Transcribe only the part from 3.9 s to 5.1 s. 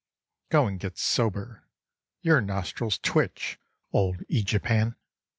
old Aegipan.